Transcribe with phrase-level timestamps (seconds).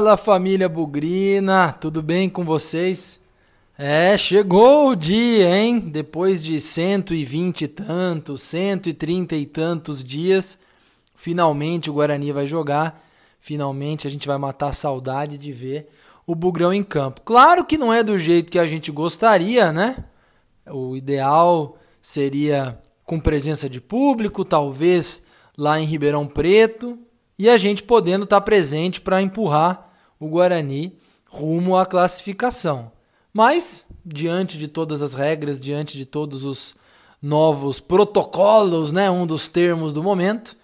[0.00, 3.20] Fala família Bugrina, tudo bem com vocês?
[3.76, 5.78] É, chegou o dia, hein?
[5.78, 10.58] Depois de 120 e tantos, 130 e tantos dias,
[11.14, 13.06] finalmente o Guarani vai jogar.
[13.42, 15.90] Finalmente a gente vai matar a saudade de ver
[16.26, 17.20] o Bugrão em campo.
[17.20, 20.02] Claro que não é do jeito que a gente gostaria, né?
[20.66, 25.24] O ideal seria com presença de público, talvez
[25.58, 26.98] lá em Ribeirão Preto,
[27.38, 29.89] e a gente podendo estar presente para empurrar
[30.20, 32.92] o Guarani rumo à classificação.
[33.32, 36.74] Mas, diante de todas as regras, diante de todos os
[37.22, 40.56] novos protocolos, né, um dos termos do momento,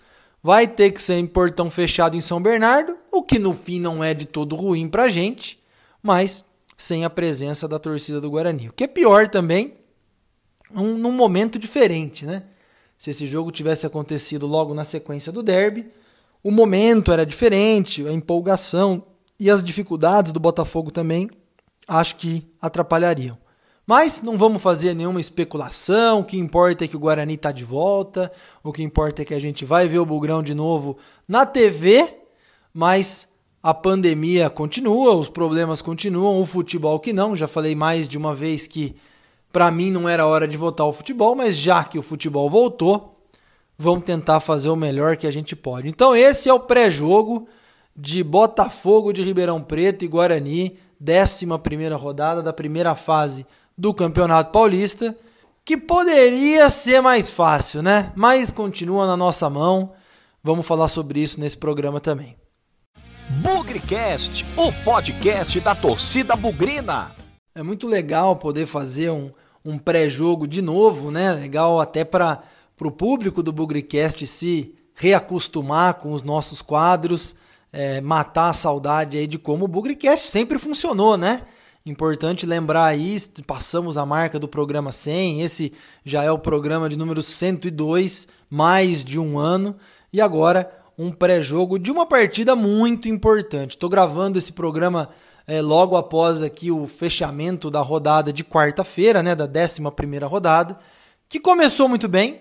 [0.42, 4.02] vai ter que ser em portão fechado em São Bernardo, o que no fim não
[4.02, 5.59] é de todo ruim para a gente,
[6.02, 6.45] mas
[6.77, 8.68] sem a presença da torcida do Guarani.
[8.68, 9.74] O que é pior também,
[10.73, 12.43] um, num momento diferente, né?
[12.99, 15.87] Se esse jogo tivesse acontecido logo na sequência do derby,
[16.43, 19.04] o momento era diferente, a empolgação
[19.38, 21.29] e as dificuldades do Botafogo também
[21.87, 23.38] acho que atrapalhariam.
[23.87, 26.20] Mas não vamos fazer nenhuma especulação.
[26.20, 28.32] O que importa é que o Guarani está de volta.
[28.62, 32.16] O que importa é que a gente vai ver o Bugrão de novo na TV.
[32.74, 33.28] Mas
[33.62, 37.37] a pandemia continua, os problemas continuam, o futebol que não.
[37.37, 38.96] Já falei mais de uma vez que
[39.52, 43.16] para mim não era hora de voltar ao futebol, mas já que o futebol voltou,
[43.78, 45.88] vamos tentar fazer o melhor que a gente pode.
[45.88, 47.48] Então esse é o pré-jogo
[47.97, 51.47] de Botafogo de Ribeirão Preto e Guarani, 11
[51.95, 55.16] rodada da primeira fase do Campeonato Paulista,
[55.65, 58.13] que poderia ser mais fácil, né?
[58.15, 59.93] Mas continua na nossa mão.
[60.43, 62.37] Vamos falar sobre isso nesse programa também.
[63.43, 67.11] Bugrecast, o podcast da torcida bugrina.
[67.55, 69.31] É muito legal poder fazer um,
[69.65, 71.33] um pré-jogo de novo, né?
[71.33, 72.43] Legal até para
[72.77, 77.35] para o público do Bugrecast se reacostumar com os nossos quadros,
[77.76, 81.42] é, matar a saudade aí de como o Bugrecast sempre funcionou, né?
[81.84, 86.97] Importante lembrar aí, passamos a marca do programa 100, esse já é o programa de
[86.97, 89.76] número 102, mais de um ano,
[90.10, 93.72] e agora um pré-jogo de uma partida muito importante.
[93.72, 95.10] Estou gravando esse programa
[95.47, 100.78] é, logo após aqui o fechamento da rodada de quarta-feira, né, da 11 primeira rodada,
[101.28, 102.41] que começou muito bem,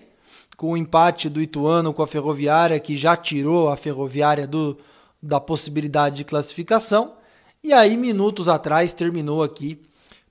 [0.56, 4.78] com o empate do Ituano com a Ferroviária, que já tirou a Ferroviária do,
[5.26, 7.14] da possibilidade de classificação.
[7.62, 9.80] E aí, minutos atrás, terminou aqui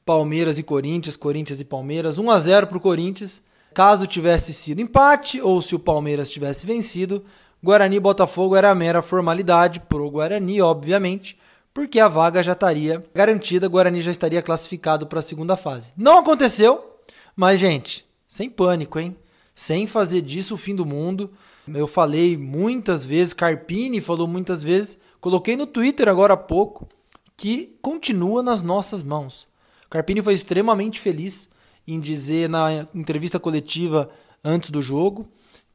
[0.05, 3.41] Palmeiras e Corinthians, Corinthians e Palmeiras, 1 a 0 para o Corinthians.
[3.73, 7.23] Caso tivesse sido empate ou se o Palmeiras tivesse vencido,
[7.61, 11.37] Guarani e Botafogo era mera formalidade para o Guarani, obviamente,
[11.73, 15.91] porque a vaga já estaria garantida, Guarani já estaria classificado para a segunda fase.
[15.97, 16.99] Não aconteceu,
[17.35, 19.17] mas gente, sem pânico, hein?
[19.55, 21.31] sem fazer disso o fim do mundo.
[21.73, 26.87] Eu falei muitas vezes, Carpini falou muitas vezes, coloquei no Twitter agora há pouco,
[27.35, 29.47] que continua nas nossas mãos.
[29.89, 31.49] Carpini foi extremamente feliz
[31.87, 34.09] em dizer na entrevista coletiva
[34.43, 35.27] antes do jogo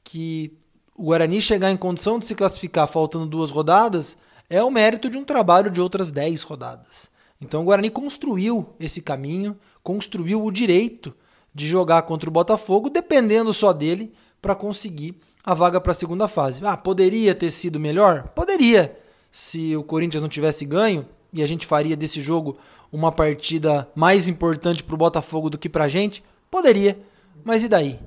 [0.05, 0.57] que
[0.97, 4.17] o Guarani chegar em condição de se classificar faltando duas rodadas
[4.49, 7.11] é o mérito de um trabalho de outras dez rodadas.
[7.41, 11.15] Então o Guarani construiu esse caminho, construiu o direito
[11.55, 16.29] de jogar contra o Botafogo, dependendo só dele para conseguir a vaga para a segunda
[16.29, 16.65] fase.
[16.65, 18.29] Ah, poderia ter sido melhor?
[18.29, 18.97] Poderia.
[19.31, 22.59] Se o Corinthians não tivesse ganho e a gente faria desse jogo
[22.93, 26.99] uma partida mais importante para o Botafogo do que para a gente, poderia.
[27.45, 27.99] Mas e daí?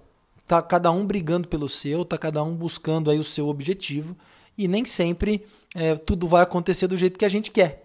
[0.45, 4.15] Tá cada um brigando pelo seu, tá cada um buscando aí o seu objetivo
[4.57, 7.82] e nem sempre é, tudo vai acontecer do jeito que a gente quer.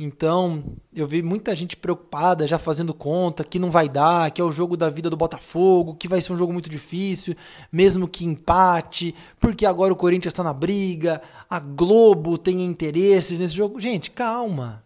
[0.00, 0.62] Então,
[0.94, 4.52] eu vi muita gente preocupada, já fazendo conta, que não vai dar, que é o
[4.52, 7.34] jogo da vida do Botafogo, que vai ser um jogo muito difícil,
[7.72, 11.20] mesmo que empate, porque agora o Corinthians está na briga,
[11.50, 13.80] a Globo tem interesses nesse jogo.
[13.80, 14.84] Gente, calma.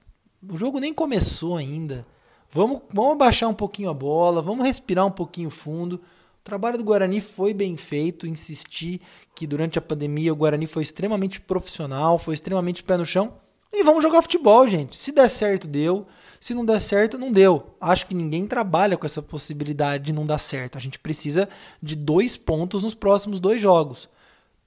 [0.49, 2.07] O jogo nem começou ainda.
[2.51, 5.97] Vamos, vamos abaixar um pouquinho a bola, vamos respirar um pouquinho fundo.
[5.97, 8.99] O trabalho do Guarani foi bem feito, insisti
[9.35, 13.42] que durante a pandemia o Guarani foi extremamente profissional, foi extremamente pé no chão
[13.73, 14.97] e vamos jogar futebol, gente.
[14.97, 16.07] Se der certo, deu.
[16.39, 17.75] Se não der certo, não deu.
[17.81, 20.77] Acho que ninguém trabalha com essa possibilidade de não dar certo.
[20.77, 21.49] A gente precisa
[21.83, 24.09] de dois pontos nos próximos dois jogos.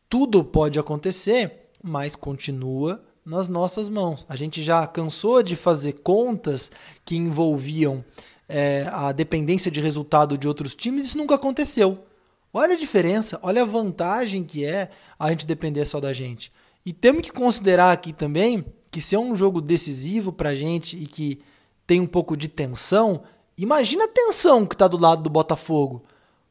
[0.10, 4.26] Tudo pode acontecer, mas continua nas nossas mãos.
[4.30, 6.72] A gente já cansou de fazer contas
[7.04, 8.04] que envolviam
[8.48, 12.06] é, a dependência de resultado de outros times, isso nunca aconteceu.
[12.54, 16.52] Olha a diferença, olha a vantagem que é a gente depender só da gente.
[16.86, 18.64] E temos que considerar aqui também
[18.96, 21.42] que se é um jogo decisivo pra gente e que
[21.86, 23.24] tem um pouco de tensão,
[23.58, 26.02] imagina a tensão que tá do lado do Botafogo.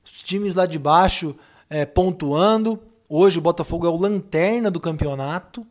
[0.05, 1.35] Os times lá de baixo
[1.71, 2.79] é, pontuando.
[3.09, 5.67] Hoje o Botafogo é o lanterna do campeonato.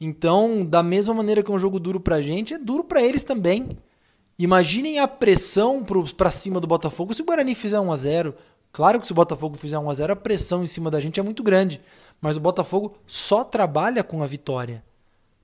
[0.00, 3.22] Então, da mesma maneira que é um jogo duro pra gente, é duro para eles
[3.22, 3.68] também.
[4.36, 5.86] Imaginem a pressão
[6.16, 8.34] para cima do Botafogo se o Guarani fizer 1 a 0
[8.72, 11.20] Claro que se o Botafogo fizer 1 a 0 a pressão em cima da gente
[11.20, 11.80] é muito grande.
[12.20, 14.82] Mas o Botafogo só trabalha com a vitória.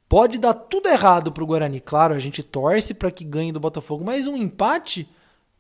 [0.09, 1.81] Pode dar tudo errado pro Guarani.
[1.81, 5.09] Claro, a gente torce para que ganhe do Botafogo, mas um empate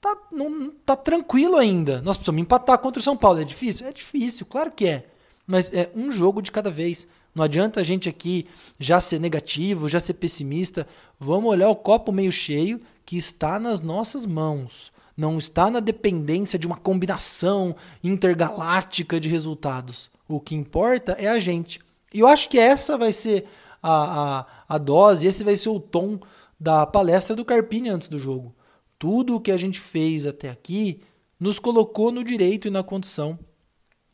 [0.00, 2.02] tá, não, tá tranquilo ainda.
[2.02, 3.41] Nós precisamos empatar contra o São Paulo.
[3.41, 3.87] É difícil?
[3.87, 5.06] É difícil, claro que é.
[5.46, 7.06] Mas é um jogo de cada vez.
[7.35, 8.46] Não adianta a gente aqui
[8.79, 10.87] já ser negativo, já ser pessimista.
[11.19, 14.93] Vamos olhar o copo meio cheio que está nas nossas mãos.
[15.17, 20.11] Não está na dependência de uma combinação intergaláctica de resultados.
[20.29, 21.81] O que importa é a gente.
[22.12, 23.46] E eu acho que essa vai ser
[23.84, 26.19] a, a, a dose, esse vai ser o tom
[26.58, 28.54] da palestra do Carpini antes do jogo.
[28.98, 31.02] Tudo o que a gente fez até aqui
[31.38, 33.38] nos colocou no direito e na condição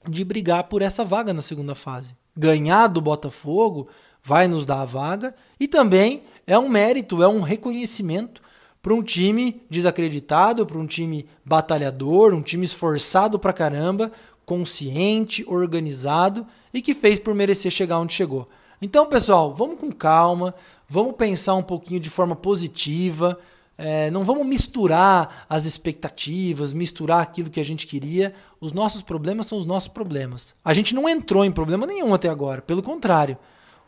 [0.08, 2.17] de brigar por essa vaga na segunda fase.
[2.37, 3.87] Ganhar do Botafogo
[4.20, 8.43] vai nos dar a vaga e também é um mérito, é um reconhecimento
[8.82, 14.11] para um time desacreditado, para um time batalhador, um time esforçado pra caramba,
[14.44, 16.44] consciente, organizado
[16.75, 18.49] e que fez por merecer chegar onde chegou.
[18.82, 20.55] Então, pessoal, vamos com calma,
[20.88, 23.38] vamos pensar um pouquinho de forma positiva,
[23.77, 28.35] é, não vamos misturar as expectativas, misturar aquilo que a gente queria.
[28.61, 30.55] Os nossos problemas são os nossos problemas.
[30.62, 33.38] A gente não entrou em problema nenhum até agora, pelo contrário.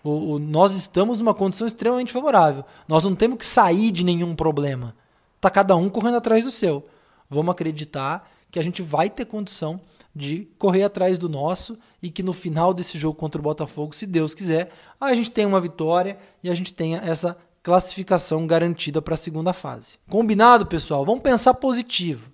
[0.03, 2.65] O, o, nós estamos numa condição extremamente favorável.
[2.89, 4.95] Nós não temos que sair de nenhum problema.
[5.41, 6.87] Tá cada um correndo atrás do seu.
[7.29, 9.81] Vamos acreditar que a gente vai ter condição
[10.15, 14.07] de correr atrás do nosso e que no final desse jogo contra o Botafogo, se
[14.07, 14.71] Deus quiser,
[15.01, 19.53] a gente tenha uma vitória e a gente tenha essa classificação garantida para a segunda
[19.53, 19.99] fase.
[20.09, 21.05] Combinado, pessoal?
[21.05, 22.32] Vamos pensar positivo.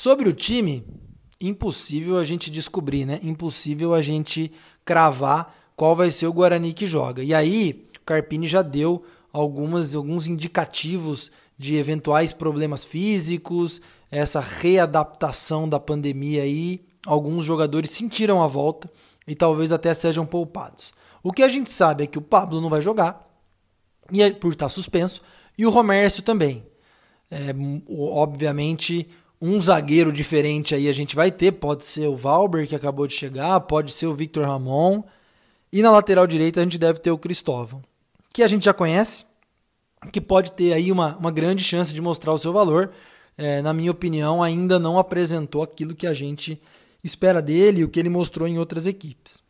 [0.00, 0.86] Sobre o time,
[1.40, 3.18] impossível a gente descobrir, né?
[3.20, 4.52] Impossível a gente
[4.84, 7.20] cravar qual vai ser o Guarani que joga.
[7.20, 15.68] E aí, o Carpini já deu algumas, alguns indicativos de eventuais problemas físicos, essa readaptação
[15.68, 16.86] da pandemia aí.
[17.04, 18.88] Alguns jogadores sentiram a volta
[19.26, 20.92] e talvez até sejam poupados.
[21.24, 23.28] O que a gente sabe é que o Pablo não vai jogar,
[24.12, 25.20] e é por estar suspenso,
[25.58, 26.64] e o Romércio também.
[27.28, 27.48] É,
[27.90, 29.08] obviamente,
[29.40, 31.52] um zagueiro diferente aí a gente vai ter.
[31.52, 35.02] Pode ser o Valber, que acabou de chegar, pode ser o Victor Ramon.
[35.72, 37.82] E na lateral direita a gente deve ter o Cristóvão,
[38.32, 39.26] que a gente já conhece,
[40.12, 42.90] que pode ter aí uma, uma grande chance de mostrar o seu valor.
[43.36, 46.60] É, na minha opinião, ainda não apresentou aquilo que a gente
[47.04, 49.42] espera dele e o que ele mostrou em outras equipes.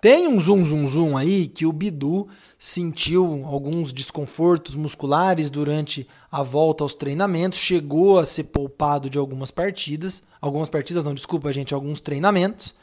[0.00, 2.28] Tem um zoom zoom zoom aí que o Bidu
[2.58, 9.50] sentiu alguns desconfortos musculares durante a volta aos treinamentos, chegou a ser poupado de algumas
[9.50, 12.74] partidas, algumas partidas não, desculpa, gente, alguns treinamentos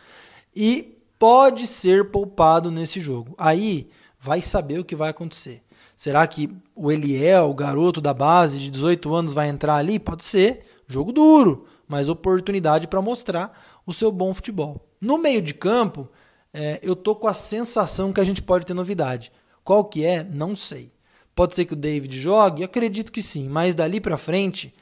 [0.55, 3.33] e pode ser poupado nesse jogo.
[3.37, 3.89] Aí
[4.19, 5.61] vai saber o que vai acontecer.
[5.95, 9.99] Será que o Eliel, o garoto da base de 18 anos, vai entrar ali?
[9.99, 10.65] Pode ser.
[10.87, 14.85] Jogo duro, mas oportunidade para mostrar o seu bom futebol.
[14.99, 16.09] No meio de campo,
[16.53, 19.31] é, eu tô com a sensação que a gente pode ter novidade.
[19.63, 20.23] Qual que é?
[20.23, 20.91] Não sei.
[21.33, 22.63] Pode ser que o David jogue?
[22.63, 24.73] Acredito que sim, mas dali para frente,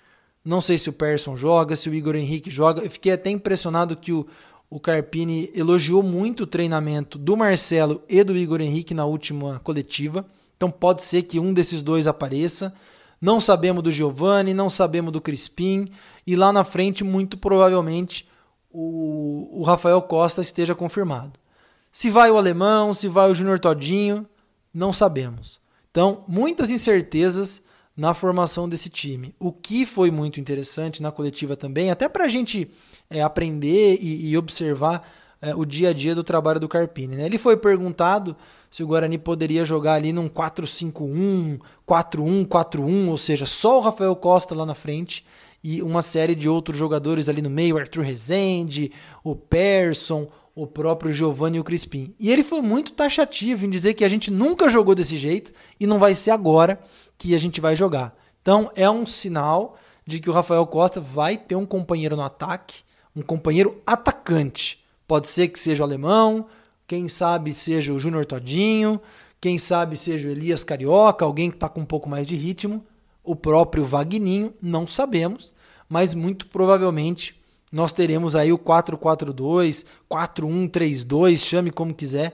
[0.43, 2.81] não sei se o Persson joga, se o Igor Henrique joga.
[2.81, 4.27] Eu fiquei até impressionado que o,
[4.69, 10.25] o Carpini elogiou muito o treinamento do Marcelo e do Igor Henrique na última coletiva.
[10.57, 12.73] Então pode ser que um desses dois apareça.
[13.21, 15.87] Não sabemos do Giovani, não sabemos do Crispim.
[16.27, 18.27] E lá na frente, muito provavelmente,
[18.69, 21.40] o, o Rafael Costa esteja confirmado.
[21.91, 24.25] Se vai o alemão, se vai o Júnior Todinho,
[24.73, 25.59] não sabemos.
[25.89, 27.61] Então, muitas incertezas
[27.95, 29.35] na formação desse time.
[29.37, 32.69] O que foi muito interessante na coletiva também, até para a gente
[33.09, 35.05] é, aprender e, e observar
[35.41, 37.15] é, o dia a dia do trabalho do Carpini.
[37.15, 37.25] Né?
[37.25, 38.37] Ele foi perguntado
[38.69, 44.15] se o Guarani poderia jogar ali num 4-5-1, 4-1, 4-1, ou seja, só o Rafael
[44.15, 45.25] Costa lá na frente
[45.63, 48.91] e uma série de outros jogadores ali no meio, Arthur Rezende,
[49.23, 52.13] o Persson, o próprio Giovanni e o Crispim.
[52.19, 55.85] E ele foi muito taxativo em dizer que a gente nunca jogou desse jeito e
[55.85, 56.79] não vai ser agora
[57.17, 58.15] que a gente vai jogar.
[58.41, 62.83] Então é um sinal de que o Rafael Costa vai ter um companheiro no ataque,
[63.15, 64.83] um companheiro atacante.
[65.07, 66.47] Pode ser que seja o alemão,
[66.87, 68.99] quem sabe seja o Júnior Todinho,
[69.39, 72.85] quem sabe seja o Elias Carioca, alguém que está com um pouco mais de ritmo.
[73.23, 75.53] O próprio Vagninho, não sabemos,
[75.87, 77.39] mas muito provavelmente
[77.71, 82.33] nós teremos aí o 4-4-2, 4-1-3-2, chame como quiser,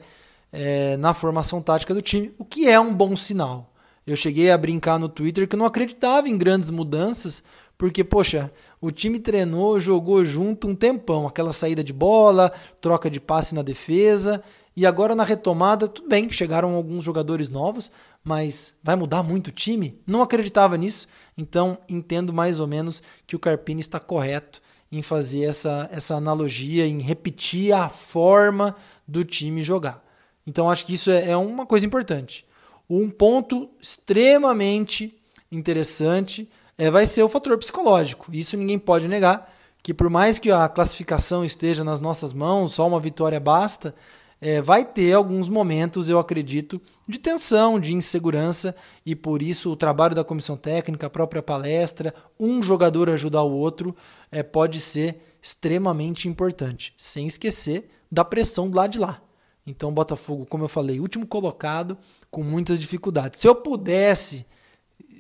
[0.51, 3.73] é, na formação tática do time, o que é um bom sinal.
[4.05, 7.43] Eu cheguei a brincar no Twitter que eu não acreditava em grandes mudanças,
[7.77, 8.51] porque, poxa,
[8.81, 12.51] o time treinou, jogou junto um tempão, aquela saída de bola,
[12.81, 14.41] troca de passe na defesa,
[14.77, 17.91] e agora na retomada, tudo bem, chegaram alguns jogadores novos,
[18.23, 19.99] mas vai mudar muito o time?
[20.05, 25.45] Não acreditava nisso, então entendo mais ou menos que o Carpini está correto em fazer
[25.45, 28.75] essa, essa analogia, em repetir a forma
[29.07, 30.05] do time jogar.
[30.45, 32.45] Então acho que isso é, é uma coisa importante.
[32.87, 35.19] Um ponto extremamente
[35.51, 38.27] interessante é, vai ser o fator psicológico.
[38.31, 42.85] Isso ninguém pode negar, que por mais que a classificação esteja nas nossas mãos, só
[42.85, 43.95] uma vitória basta,
[44.39, 48.75] é, vai ter alguns momentos, eu acredito, de tensão, de insegurança,
[49.05, 53.51] e por isso o trabalho da comissão técnica, a própria palestra, um jogador ajudar o
[53.51, 53.95] outro,
[54.31, 59.21] é, pode ser extremamente importante, sem esquecer da pressão do lado de lá.
[59.65, 61.97] Então, Botafogo, como eu falei, último colocado,
[62.31, 63.41] com muitas dificuldades.
[63.41, 64.45] Se eu pudesse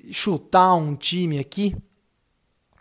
[0.09, 1.75] chutar um time aqui,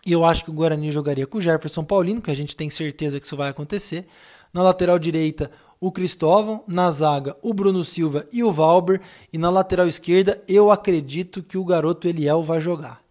[0.05, 3.19] eu acho que o Guarani jogaria com o Jefferson Paulino, que a gente tem certeza
[3.19, 4.05] que isso vai acontecer.
[4.53, 9.49] Na lateral direita, o Cristóvão, na zaga o Bruno Silva e o Valber, e na
[9.49, 13.01] lateral esquerda eu acredito que o garoto Eliel vai jogar.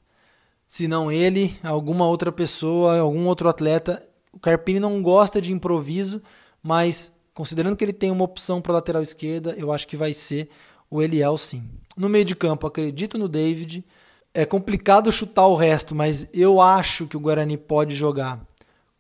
[0.67, 4.03] Se não ele, alguma outra pessoa, algum outro atleta.
[4.33, 6.21] O Carpini não gosta de improviso,
[6.61, 10.51] mas considerando que ele tem uma opção para lateral esquerda, eu acho que vai ser
[10.91, 11.63] o Eliel sim.
[11.97, 13.85] No meio de campo, acredito no David.
[14.35, 18.45] É complicado chutar o resto, mas eu acho que o Guarani pode jogar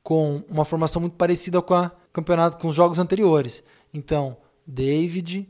[0.03, 3.63] com uma formação muito parecida com a campeonato com os jogos anteriores.
[3.93, 5.47] Então, David,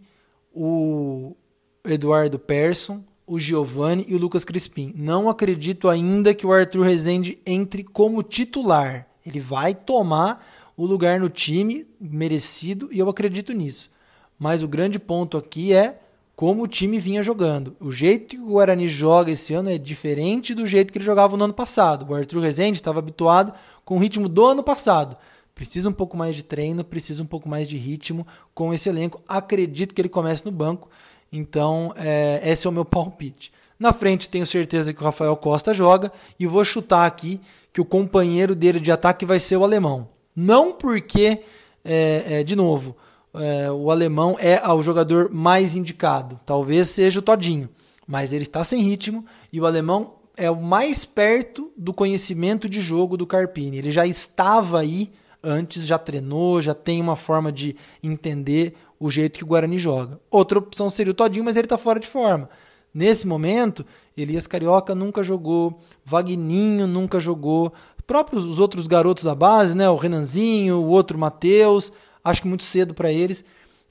[0.53, 1.37] o
[1.85, 4.93] Eduardo Persson, o Giovanni e o Lucas Crispim.
[4.97, 9.07] Não acredito ainda que o Arthur Rezende entre como titular.
[9.25, 10.45] Ele vai tomar
[10.77, 13.89] o lugar no time merecido e eu acredito nisso.
[14.37, 16.01] Mas o grande ponto aqui é
[16.35, 17.77] como o time vinha jogando.
[17.81, 21.37] O jeito que o Guarani joga esse ano é diferente do jeito que ele jogava
[21.37, 22.11] no ano passado.
[22.11, 23.55] O Arthur Rezende estava habituado
[23.85, 25.17] com o ritmo do ano passado.
[25.57, 29.23] Precisa um pouco mais de treino, precisa um pouco mais de ritmo com esse elenco.
[29.27, 30.87] Acredito que ele comece no banco.
[31.33, 33.51] Então, é, esse é o meu palpite.
[33.79, 36.13] Na frente, tenho certeza que o Rafael Costa joga.
[36.39, 37.41] E vou chutar aqui
[37.73, 40.11] que o companheiro dele de ataque vai ser o alemão.
[40.37, 41.41] Não porque,
[41.83, 42.95] é, é, de novo,
[43.33, 46.39] é, o alemão é o jogador mais indicado.
[46.45, 47.71] Talvez seja o Todinho.
[48.07, 52.83] Mas ele está sem ritmo e o alemão é o mais perto do conhecimento de
[52.83, 53.79] jogo do Carpini.
[53.79, 55.11] Ele já estava aí
[55.47, 60.21] antes já treinou, já tem uma forma de entender o jeito que o Guarani joga.
[60.31, 62.49] Outra opção seria o Todinho, mas ele está fora de forma.
[62.93, 63.85] Nesse momento,
[64.17, 67.73] Elias Carioca nunca jogou, Vagninho nunca jogou,
[68.07, 71.93] próprios os outros garotos da base, né, o Renanzinho, o outro Matheus,
[72.25, 73.45] acho que muito cedo para eles.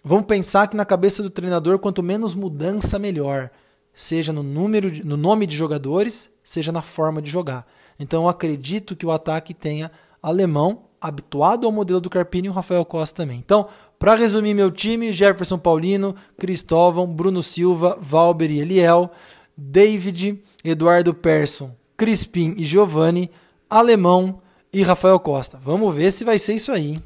[0.03, 3.49] Vamos pensar que na cabeça do treinador, quanto menos mudança, melhor.
[3.93, 7.65] Seja no número, de, no nome de jogadores, seja na forma de jogar.
[7.99, 12.53] Então eu acredito que o ataque tenha alemão habituado ao modelo do Carpini e o
[12.53, 13.37] Rafael Costa também.
[13.37, 13.67] Então,
[13.99, 19.11] para resumir meu time, Jefferson Paulino, Cristóvão, Bruno Silva, Valber e Eliel,
[19.55, 23.31] David, Eduardo Persson, Crispim e Giovanni,
[23.69, 24.41] Alemão
[24.73, 25.59] e Rafael Costa.
[25.61, 27.03] Vamos ver se vai ser isso aí, hein?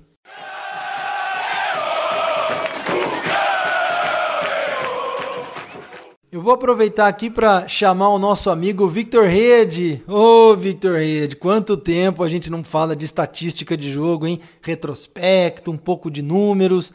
[6.31, 10.03] Eu vou aproveitar aqui para chamar o nosso amigo Victor Rede.
[10.07, 14.39] Ô, oh, Victor Rede, quanto tempo a gente não fala de estatística de jogo, hein?
[14.61, 16.93] Retrospecto, um pouco de números.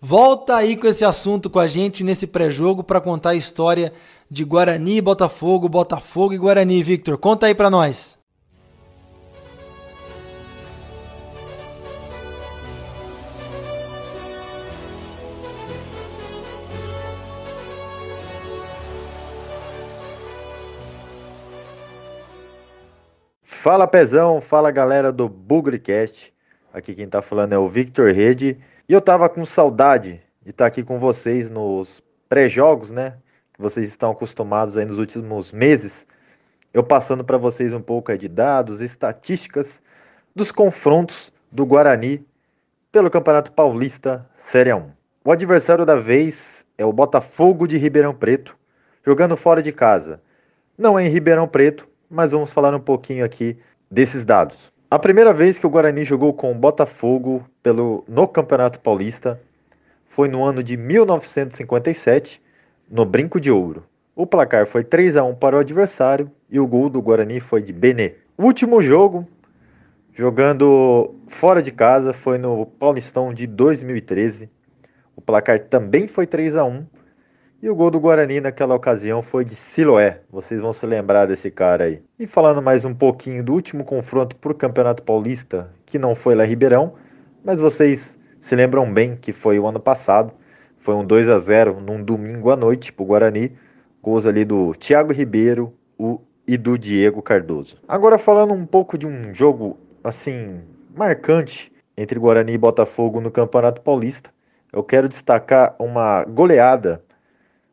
[0.00, 3.92] Volta aí com esse assunto com a gente nesse pré-jogo para contar a história
[4.28, 7.16] de Guarani, Botafogo, Botafogo e Guarani, Victor.
[7.18, 8.21] Conta aí para nós.
[23.62, 26.34] Fala Pezão, fala galera do Bugrecast.
[26.74, 28.58] Aqui quem tá falando é o Victor Rede.
[28.88, 33.14] E eu tava com saudade de estar tá aqui com vocês nos pré-jogos, né?
[33.54, 36.08] Que vocês estão acostumados aí nos últimos meses.
[36.74, 39.80] Eu passando para vocês um pouco de dados, estatísticas
[40.34, 42.26] dos confrontos do Guarani
[42.90, 44.90] pelo Campeonato Paulista Série 1.
[45.24, 48.56] O adversário da vez é o Botafogo de Ribeirão Preto,
[49.06, 50.20] jogando fora de casa.
[50.76, 53.56] Não é em Ribeirão Preto, mas vamos falar um pouquinho aqui
[53.90, 54.70] desses dados.
[54.90, 59.40] A primeira vez que o Guarani jogou com o Botafogo pelo, no Campeonato Paulista
[60.04, 62.42] foi no ano de 1957,
[62.90, 63.84] no Brinco de Ouro.
[64.14, 67.62] O placar foi 3 a 1 para o adversário e o gol do Guarani foi
[67.62, 68.16] de Benê.
[68.36, 69.26] O último jogo,
[70.12, 74.50] jogando fora de casa, foi no Paulistão de 2013.
[75.16, 76.84] O placar também foi 3 a 1
[77.62, 80.20] e o gol do Guarani naquela ocasião foi de Siloé.
[80.28, 82.02] Vocês vão se lembrar desse cara aí.
[82.18, 86.44] E falando mais um pouquinho do último confronto o Campeonato Paulista, que não foi lá
[86.44, 86.94] Ribeirão,
[87.44, 90.32] mas vocês se lembram bem que foi o ano passado.
[90.76, 93.52] Foi um 2 a 0 num domingo à noite para o Guarani.
[94.02, 97.76] Gols ali do Thiago Ribeiro o, e do Diego Cardoso.
[97.86, 100.62] Agora falando um pouco de um jogo assim
[100.96, 104.30] marcante entre Guarani e Botafogo no Campeonato Paulista,
[104.72, 107.00] eu quero destacar uma goleada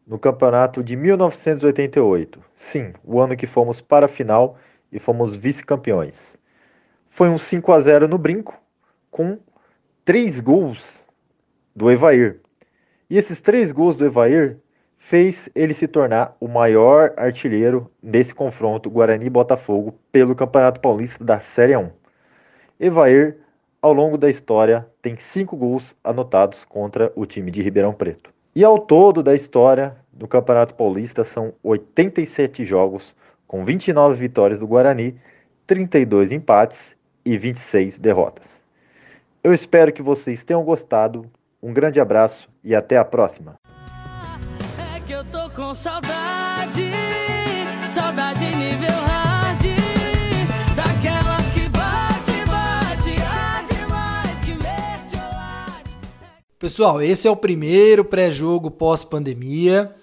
[0.09, 2.43] no campeonato de 1988.
[2.55, 4.57] Sim, o ano que fomos para a final
[4.91, 6.35] e fomos vice-campeões.
[7.11, 8.59] Foi um 5 a 0 no brinco,
[9.11, 9.37] com
[10.03, 10.99] três gols
[11.75, 12.41] do Evair.
[13.07, 14.57] E esses três gols do Evair
[14.97, 21.77] fez ele se tornar o maior artilheiro desse confronto Guarani-Botafogo pelo Campeonato Paulista da Série
[21.77, 21.87] 1.
[22.79, 23.37] Evair,
[23.79, 28.38] ao longo da história, tem cinco gols anotados contra o time de Ribeirão Preto.
[28.55, 33.15] E ao todo da história do Campeonato Paulista são 87 jogos,
[33.47, 35.15] com 29 vitórias do Guarani,
[35.65, 38.63] 32 empates e 26 derrotas.
[39.43, 41.25] Eu espero que vocês tenham gostado.
[41.61, 43.59] Um grande abraço e até a próxima
[45.09, 46.91] que eu tô com saudade,
[47.89, 49.63] saudade nível hard,
[50.75, 51.38] daquelas
[56.59, 59.95] Pessoal, esse é o primeiro pré-jogo pós-pandemia,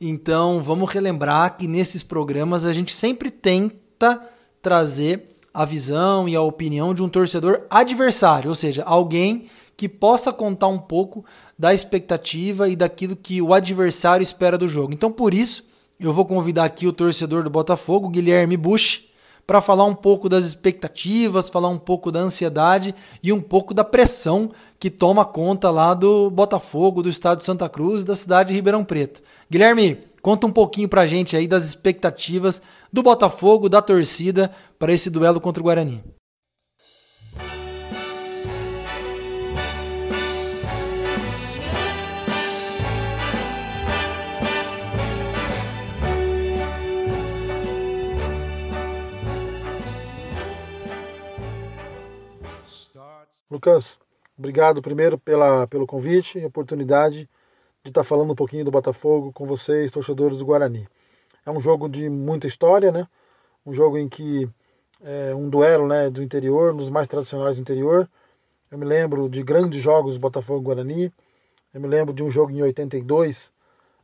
[0.00, 4.20] então vamos relembrar que nesses programas a gente sempre tenta
[4.60, 9.44] trazer a visão e a opinião de um torcedor adversário, ou seja, alguém
[9.76, 11.24] que possa contar um pouco
[11.56, 14.92] da expectativa e daquilo que o adversário espera do jogo.
[14.92, 15.62] Então, por isso,
[16.00, 19.04] eu vou convidar aqui o torcedor do Botafogo, Guilherme Bush,
[19.46, 23.84] para falar um pouco das expectativas, falar um pouco da ansiedade e um pouco da
[23.84, 28.54] pressão que toma conta lá do Botafogo, do estado de Santa Cruz da cidade de
[28.54, 29.22] Ribeirão Preto.
[29.50, 34.92] Guilherme, conta um pouquinho para a gente aí das expectativas do Botafogo, da torcida, para
[34.92, 36.02] esse duelo contra o Guarani.
[53.50, 53.98] Lucas,
[54.38, 57.28] obrigado primeiro pela, pelo convite e oportunidade
[57.82, 60.86] de estar falando um pouquinho do Botafogo com vocês, torcedores do Guarani.
[61.44, 63.08] É um jogo de muita história, né?
[63.66, 64.48] Um jogo em que
[65.02, 68.08] é um duelo né, do interior, nos mais tradicionais do interior.
[68.70, 71.12] Eu me lembro de grandes jogos do Botafogo e Guarani.
[71.74, 73.52] Eu me lembro de um jogo em 82,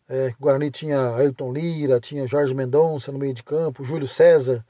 [0.08, 4.64] é, Guarani tinha Ayrton Lira, tinha Jorge Mendonça no meio de campo, Júlio César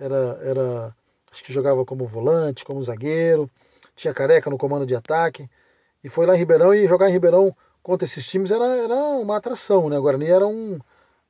[0.00, 0.96] era, era
[1.30, 3.48] acho que jogava como volante, como zagueiro
[4.00, 5.48] tinha Careca no comando de ataque.
[6.02, 9.36] E foi lá em Ribeirão e jogar em Ribeirão contra esses times era, era uma
[9.36, 9.98] atração, né?
[9.98, 10.78] O Guarani era um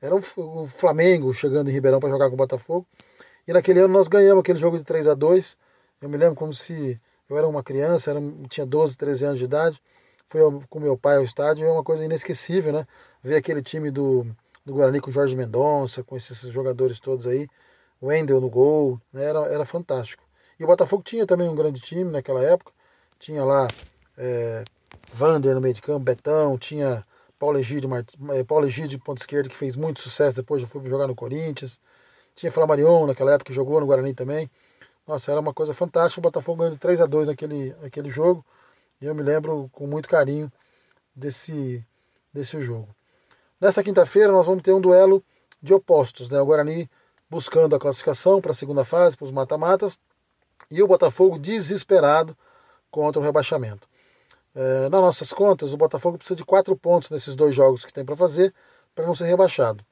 [0.00, 2.86] era o Flamengo chegando em Ribeirão para jogar com o Botafogo.
[3.46, 5.58] E naquele ano nós ganhamos aquele jogo de 3 a 2
[6.00, 9.44] Eu me lembro como se eu era uma criança, era, tinha 12, 13 anos de
[9.44, 9.82] idade.
[10.28, 12.86] Fui com meu pai ao estádio, é uma coisa inesquecível, né?
[13.22, 14.24] Ver aquele time do,
[14.64, 17.48] do Guarani com Jorge Mendonça, com esses jogadores todos aí,
[18.00, 19.24] o Wendel no gol, né?
[19.24, 20.29] era, era fantástico.
[20.60, 22.70] E o Botafogo tinha também um grande time naquela época.
[23.18, 23.66] Tinha lá
[24.18, 24.62] é,
[25.14, 27.02] Vander no meio de campo, Betão, tinha
[27.38, 28.06] Paulo Egídio, Mart...
[28.32, 31.80] É, Paulo Egídio ponto esquerdo, que fez muito sucesso depois foi jogar no Corinthians.
[32.36, 34.50] Tinha Flamarion naquela época, que jogou no Guarani também.
[35.06, 36.20] Nossa, era uma coisa fantástica.
[36.20, 38.44] O Botafogo ganhou de 3 a 2 naquele, naquele jogo.
[39.00, 40.52] E eu me lembro com muito carinho
[41.16, 41.82] desse,
[42.34, 42.94] desse jogo.
[43.58, 45.24] Nessa quinta-feira nós vamos ter um duelo
[45.62, 46.28] de opostos.
[46.28, 46.38] Né?
[46.38, 46.88] O Guarani
[47.30, 49.98] buscando a classificação para a segunda fase, para os mata-matas
[50.70, 52.36] e o Botafogo desesperado
[52.90, 53.88] contra o rebaixamento.
[54.54, 58.04] É, nas nossas contas, o Botafogo precisa de quatro pontos nesses dois jogos que tem
[58.04, 58.54] para fazer
[58.94, 59.84] para não ser rebaixado.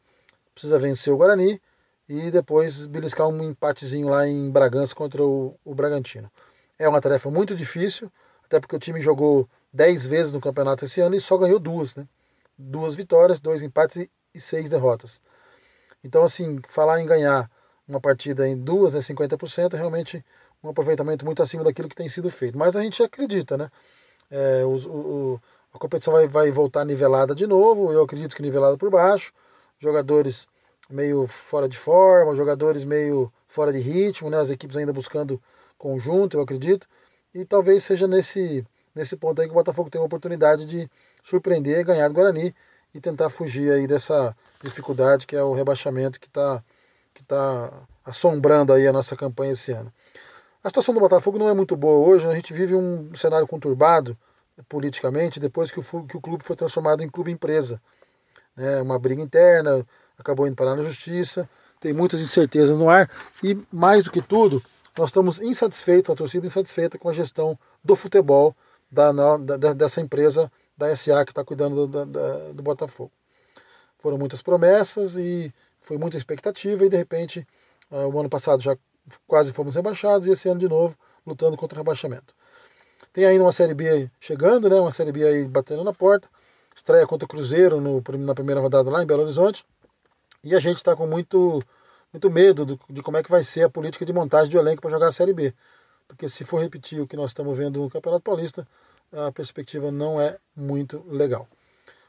[0.52, 1.60] Precisa vencer o Guarani
[2.08, 6.30] e depois beliscar um empatezinho lá em Bragança contra o, o Bragantino.
[6.78, 8.10] É uma tarefa muito difícil,
[8.44, 11.94] até porque o time jogou dez vezes no campeonato esse ano e só ganhou duas,
[11.94, 12.06] né?
[12.56, 15.20] Duas vitórias, dois empates e, seis derrotas.
[16.02, 17.50] Então, assim, falar em ganhar
[17.86, 20.24] uma partida em duas, né, 50%, é realmente
[20.62, 22.58] um aproveitamento muito acima daquilo que tem sido feito.
[22.58, 23.70] Mas a gente acredita, né?
[24.30, 25.40] É, o, o,
[25.72, 29.32] a competição vai, vai voltar nivelada de novo, eu acredito que nivelada por baixo.
[29.78, 30.48] Jogadores
[30.90, 34.38] meio fora de forma, jogadores meio fora de ritmo, né?
[34.38, 35.40] As equipes ainda buscando
[35.76, 36.86] conjunto, eu acredito.
[37.34, 40.90] E talvez seja nesse, nesse ponto aí que o Botafogo tem uma oportunidade de
[41.22, 42.54] surpreender, ganhar do Guarani
[42.94, 46.62] e tentar fugir aí dessa dificuldade que é o rebaixamento que está
[47.14, 47.72] que tá
[48.04, 49.92] assombrando aí a nossa campanha esse ano.
[50.62, 52.32] A situação do Botafogo não é muito boa hoje, né?
[52.32, 54.18] a gente vive um cenário conturbado
[54.68, 57.80] politicamente depois que o, que o clube foi transformado em clube empresa.
[58.56, 58.82] Né?
[58.82, 59.86] Uma briga interna,
[60.18, 63.08] acabou indo parar na justiça, tem muitas incertezas no ar
[63.42, 64.60] e, mais do que tudo,
[64.96, 68.54] nós estamos insatisfeitos, a torcida insatisfeita com a gestão do futebol
[68.90, 73.12] da, da dessa empresa da SA que está cuidando do, do, do Botafogo.
[74.00, 77.46] Foram muitas promessas e foi muita expectativa e de repente
[77.92, 78.76] uh, o ano passado já
[79.26, 82.34] quase fomos rebaixados e esse ano de novo lutando contra o rebaixamento.
[83.12, 84.80] Tem ainda uma Série B chegando, né?
[84.80, 86.28] Uma Série B aí batendo na porta.
[86.74, 89.64] Estreia contra o Cruzeiro no, na primeira rodada lá em Belo Horizonte.
[90.44, 91.62] E a gente está com muito,
[92.12, 94.80] muito medo do, de como é que vai ser a política de montagem do elenco
[94.80, 95.52] para jogar a Série B.
[96.06, 98.66] Porque se for repetir o que nós estamos vendo no Campeonato Paulista,
[99.12, 101.48] a perspectiva não é muito legal.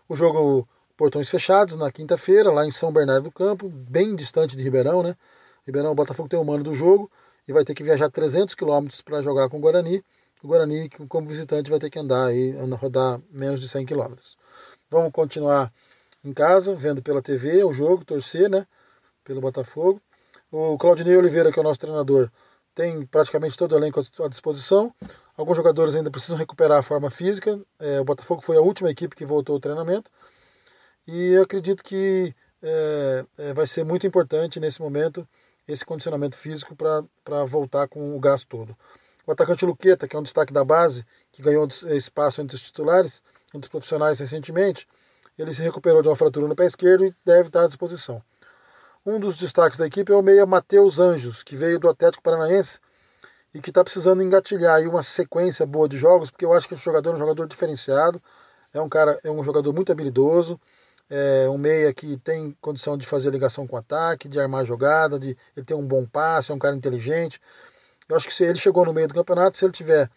[0.07, 4.63] O jogo portões fechados na quinta-feira, lá em São Bernardo do Campo, bem distante de
[4.63, 5.15] Ribeirão, né?
[5.69, 7.11] Ribeirão, o Botafogo tem o mano do jogo
[7.47, 10.03] e vai ter que viajar 300 quilômetros para jogar com o Guarani.
[10.43, 14.35] O Guarani, como visitante, vai ter que andar aí, rodar menos de 100 quilômetros.
[14.89, 15.71] Vamos continuar
[16.23, 18.65] em casa, vendo pela TV o jogo, torcer, né?
[19.23, 20.01] Pelo Botafogo.
[20.51, 22.31] O Claudinei Oliveira, que é o nosso treinador,
[22.73, 24.91] tem praticamente todo o elenco à disposição.
[25.37, 27.61] Alguns jogadores ainda precisam recuperar a forma física.
[27.77, 30.09] É, o Botafogo foi a última equipe que voltou ao treinamento.
[31.05, 35.27] E eu acredito que é, é, vai ser muito importante nesse momento
[35.71, 38.75] esse condicionamento físico para voltar com o gás todo.
[39.25, 43.21] O atacante Luqueta, que é um destaque da base, que ganhou espaço entre os titulares,
[43.53, 44.87] entre os profissionais recentemente,
[45.37, 48.21] ele se recuperou de uma fratura no pé esquerdo e deve estar à disposição.
[49.05, 52.79] Um dos destaques da equipe é o meia Matheus Anjos, que veio do Atlético Paranaense
[53.53, 56.73] e que está precisando engatilhar aí uma sequência boa de jogos, porque eu acho que
[56.73, 58.21] esse jogador é um jogador diferenciado,
[58.73, 60.59] é um cara, é um jogador muito habilidoso,
[61.09, 65.19] é um meia que tem condição de fazer ligação com o ataque, de armar jogada,
[65.19, 67.41] de ele tem um bom passe, é um cara inteligente.
[68.07, 70.09] Eu acho que se ele chegou no meio do campeonato, se ele tiver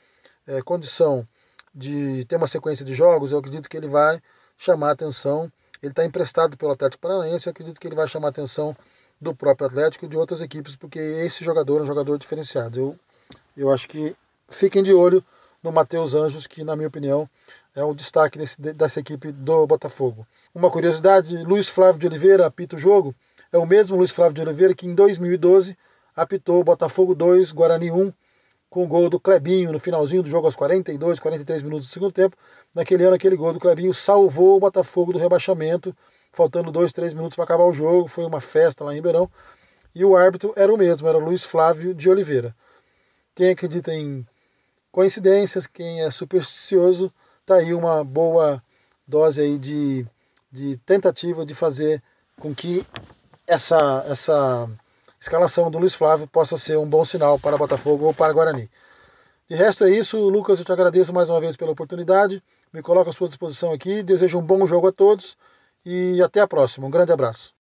[0.47, 1.27] é, condição
[1.75, 4.21] de ter uma sequência de jogos, eu acredito que ele vai
[4.59, 5.51] chamar a atenção.
[5.83, 8.77] Ele está emprestado pelo Atlético Paranaense, eu acredito que ele vai chamar a atenção
[9.21, 12.79] do próprio Atlético e de outras equipes, porque esse jogador é um jogador diferenciado.
[12.79, 12.99] Eu,
[13.57, 14.15] eu acho que
[14.49, 15.25] fiquem de olho
[15.63, 17.29] no Matheus Anjos, que, na minha opinião,
[17.75, 20.27] é o destaque desse, dessa equipe do Botafogo.
[20.55, 23.15] Uma curiosidade: Luiz Flávio de Oliveira apita o jogo.
[23.51, 25.77] É o mesmo Luiz Flávio de Oliveira que em 2012
[26.15, 28.13] apitou Botafogo 2, Guarani 1,
[28.69, 32.13] com o gol do Clebinho no finalzinho do jogo, aos 42, 43 minutos do segundo
[32.13, 32.37] tempo.
[32.75, 35.95] Naquele ano, aquele gol do Clebinho salvou o Botafogo do rebaixamento,
[36.33, 38.09] faltando 2, 3 minutos para acabar o jogo.
[38.09, 39.31] Foi uma festa lá em Ribeirão.
[39.95, 42.55] E o árbitro era o mesmo, era Luiz Flávio de Oliveira.
[43.35, 44.27] Quem acredita em
[44.91, 47.13] coincidências, quem é supersticioso,
[47.53, 48.63] tá aí uma boa
[49.07, 50.07] dose aí de,
[50.51, 52.03] de tentativa de fazer
[52.41, 52.87] com que
[53.47, 54.69] essa, essa
[55.21, 58.71] escalação do Luiz Flávio possa ser um bom sinal para Botafogo ou para Guarani.
[59.49, 63.11] De resto é isso, Lucas, eu te agradeço mais uma vez pela oportunidade, me coloco
[63.11, 65.37] à sua disposição aqui, desejo um bom jogo a todos
[65.85, 66.87] e até a próxima.
[66.87, 67.55] Um grande abraço.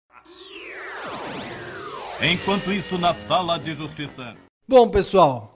[2.20, 4.36] Enquanto isso, na sala de justiça.
[4.66, 5.52] Bom, pessoal,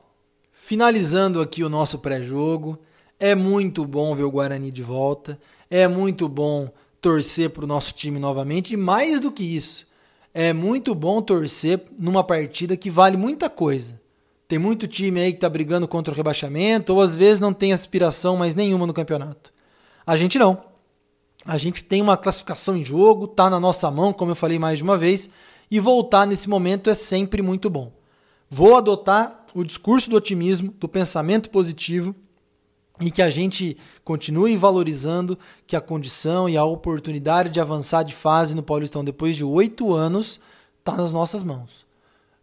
[0.58, 2.76] Finalizando aqui o nosso pré-jogo,
[3.18, 5.38] é muito bom ver o Guarani de volta,
[5.70, 6.68] é muito bom
[7.00, 9.86] torcer para o nosso time novamente e mais do que isso,
[10.34, 14.00] é muito bom torcer numa partida que vale muita coisa.
[14.46, 17.72] Tem muito time aí que está brigando contra o rebaixamento ou às vezes não tem
[17.72, 19.52] aspiração mais nenhuma no campeonato.
[20.06, 20.62] A gente não.
[21.44, 24.78] A gente tem uma classificação em jogo, tá na nossa mão, como eu falei mais
[24.78, 25.30] de uma vez,
[25.70, 27.92] e voltar nesse momento é sempre muito bom.
[28.50, 32.14] Vou adotar o discurso do otimismo, do pensamento positivo
[33.00, 38.14] e que a gente continue valorizando que a condição e a oportunidade de avançar de
[38.14, 40.40] fase no Paulistão depois de oito anos
[40.78, 41.84] está nas nossas mãos.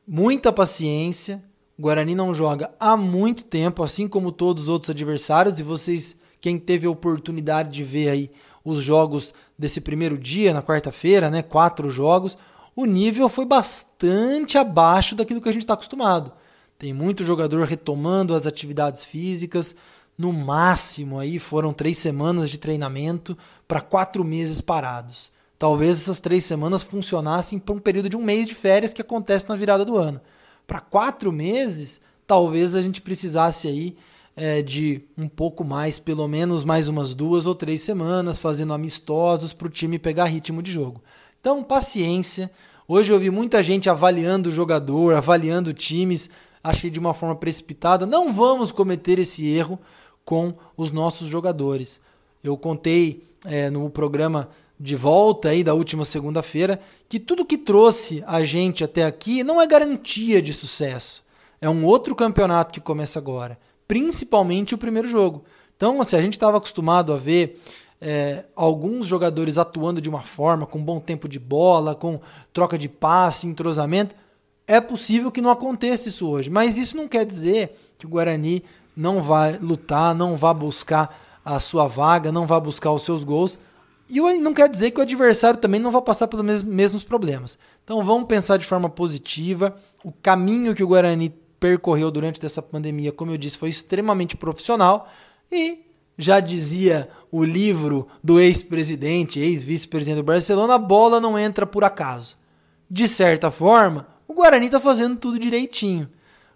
[0.07, 1.43] Muita paciência.
[1.77, 6.17] O Guarani não joga há muito tempo, assim como todos os outros adversários, e vocês,
[6.39, 8.31] quem teve a oportunidade de ver aí
[8.63, 12.37] os jogos desse primeiro dia, na quarta-feira, né, quatro jogos,
[12.75, 16.31] o nível foi bastante abaixo daquilo que a gente está acostumado.
[16.77, 19.75] Tem muito jogador retomando as atividades físicas.
[20.17, 25.31] No máximo aí foram três semanas de treinamento para quatro meses parados.
[25.57, 29.47] Talvez essas três semanas funcionassem para um período de um mês de férias que acontece
[29.49, 30.19] na virada do ano.
[30.67, 33.95] Para quatro meses, talvez a gente precisasse aí
[34.35, 39.53] é, de um pouco mais, pelo menos mais umas duas ou três semanas, fazendo amistosos
[39.53, 41.01] para o time pegar ritmo de jogo.
[41.39, 42.51] Então, paciência.
[42.87, 46.29] Hoje eu vi muita gente avaliando o jogador, avaliando times.
[46.63, 48.05] Achei de uma forma precipitada.
[48.05, 49.79] Não vamos cometer esse erro
[50.25, 51.99] com os nossos jogadores.
[52.43, 58.23] Eu contei é, no programa de volta aí da última segunda-feira que tudo que trouxe
[58.27, 61.23] a gente até aqui não é garantia de sucesso.
[61.61, 63.57] É um outro campeonato que começa agora,
[63.87, 65.45] principalmente o primeiro jogo.
[65.77, 67.61] Então, se a gente estava acostumado a ver
[68.01, 72.19] é, alguns jogadores atuando de uma forma, com bom tempo de bola, com
[72.51, 74.13] troca de passe, entrosamento,
[74.67, 76.49] é possível que não aconteça isso hoje.
[76.49, 78.63] Mas isso não quer dizer que o Guarani
[78.95, 83.57] não vai lutar, não vai buscar a sua vaga, não vai buscar os seus gols.
[84.09, 87.57] E não quer dizer que o adversário também não vai passar pelos mesmos problemas.
[87.83, 89.75] Então vamos pensar de forma positiva.
[90.03, 95.09] O caminho que o Guarani percorreu durante essa pandemia, como eu disse, foi extremamente profissional.
[95.51, 95.79] E
[96.17, 102.37] já dizia o livro do ex-presidente, ex-vice-presidente do Barcelona, a bola não entra por acaso.
[102.89, 106.07] De certa forma, o Guarani está fazendo tudo direitinho.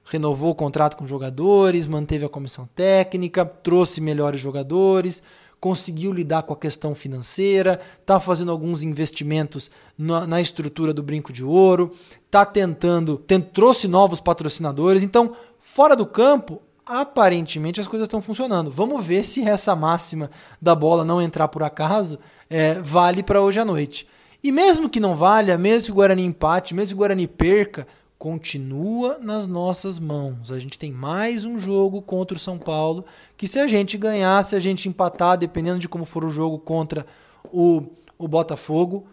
[0.09, 5.21] Renovou o contrato com jogadores, manteve a comissão técnica, trouxe melhores jogadores,
[5.59, 11.33] conseguiu lidar com a questão financeira, está fazendo alguns investimentos na, na, estrutura do Brinco
[11.33, 11.91] de Ouro,
[12.25, 15.03] está tentando, tem, trouxe novos patrocinadores.
[15.03, 18.71] Então, fora do campo, aparentemente as coisas estão funcionando.
[18.71, 22.17] Vamos ver se essa máxima da bola não entrar por acaso
[22.49, 24.07] é, vale para hoje à noite.
[24.41, 27.85] E mesmo que não valha, mesmo que o Guarani empate, mesmo que o Guarani perca,
[28.17, 30.51] continua nas nossas mãos.
[30.51, 34.43] A gente tem mais um jogo contra o São Paulo, que se a gente ganhar,
[34.43, 37.05] se a gente empatar, dependendo de como for o jogo contra
[37.51, 37.83] o,
[38.17, 39.07] o Botafogo,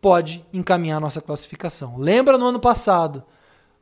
[0.00, 1.96] pode encaminhar nossa classificação.
[1.96, 3.22] Lembra no ano passado,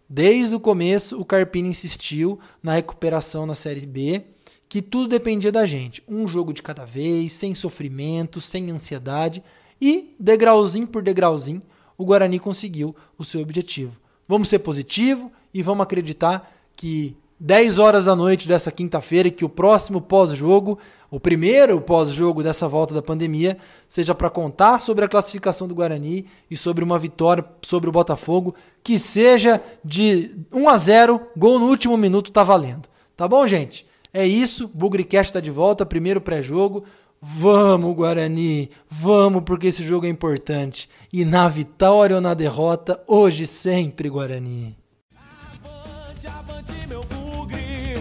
[0.09, 4.25] desde o começo o Carpini insistiu na recuperação na Série B,
[4.69, 6.01] que tudo dependia da gente.
[6.07, 9.43] Um jogo de cada vez, sem sofrimento, sem ansiedade,
[9.81, 11.63] e, degrauzinho por degrauzinho,
[11.99, 14.00] o Guarani conseguiu o seu objetivo.
[14.31, 19.45] Vamos ser positivo e vamos acreditar que 10 horas da noite dessa quinta-feira e que
[19.45, 20.79] o próximo pós-jogo,
[21.11, 26.27] o primeiro pós-jogo dessa volta da pandemia, seja para contar sobre a classificação do Guarani
[26.49, 31.67] e sobre uma vitória sobre o Botafogo, que seja de 1 a 0, gol no
[31.67, 32.89] último minuto tá valendo.
[33.17, 33.85] Tá bom, gente?
[34.15, 36.85] É isso, Bugricast está de volta, primeiro pré-jogo.
[37.23, 40.89] Vamos, Guarani, vamos, porque esse jogo é importante.
[41.13, 44.75] E na vitória ou na derrota, hoje sempre, Guarani.
[45.15, 47.99] Avante, avante, meu bugre,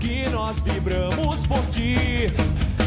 [0.00, 1.96] que nós vibramos por ti.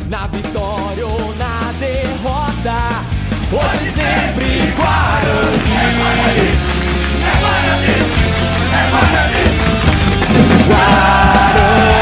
[0.10, 3.06] Na vitória ou na derrota,
[3.54, 5.68] hoje sempre, Guarani.
[7.22, 7.94] É Guarani,
[8.74, 9.44] é Guarani,
[10.34, 11.97] é Guarani.